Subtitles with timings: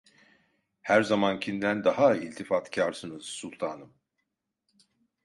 [0.81, 3.93] Her zamankinden daha iltifatkarsınız sultanım.